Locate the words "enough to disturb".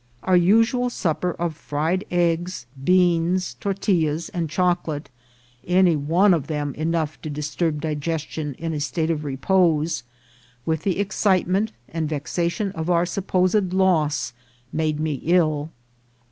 6.73-7.81